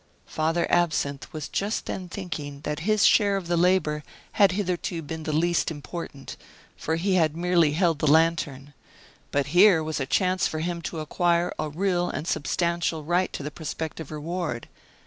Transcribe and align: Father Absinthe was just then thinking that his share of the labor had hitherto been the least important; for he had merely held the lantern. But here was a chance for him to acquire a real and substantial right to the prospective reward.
Father 0.25 0.65
Absinthe 0.71 1.31
was 1.31 1.47
just 1.47 1.85
then 1.85 2.09
thinking 2.09 2.61
that 2.61 2.79
his 2.89 3.05
share 3.05 3.37
of 3.37 3.45
the 3.45 3.55
labor 3.55 4.03
had 4.31 4.53
hitherto 4.53 5.03
been 5.03 5.21
the 5.29 5.31
least 5.31 5.69
important; 5.69 6.37
for 6.75 6.95
he 6.95 7.13
had 7.13 7.37
merely 7.37 7.73
held 7.73 7.99
the 7.99 8.07
lantern. 8.07 8.73
But 9.29 9.45
here 9.53 9.83
was 9.83 9.99
a 9.99 10.07
chance 10.07 10.47
for 10.47 10.57
him 10.61 10.81
to 10.89 11.01
acquire 11.01 11.53
a 11.59 11.69
real 11.69 12.09
and 12.09 12.27
substantial 12.27 13.03
right 13.03 13.31
to 13.31 13.43
the 13.43 13.51
prospective 13.51 14.09
reward. 14.09 14.67